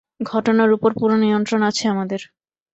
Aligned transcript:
ঘটনার 0.25 0.69
ওপর 0.71 0.91
পুরো 0.99 1.15
নিয়ন্ত্রণ 1.17 1.61
আছে 1.69 1.83
আমাদের। 1.87 2.21